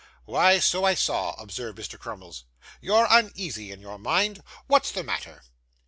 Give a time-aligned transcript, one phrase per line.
[0.25, 1.99] 'Why, so I saw,' observed Mr.
[1.99, 2.45] Crummles.
[2.81, 4.41] 'You're uneasy in your mind.
[4.65, 5.43] What's the matter?